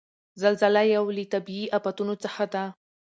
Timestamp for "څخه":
2.23-2.43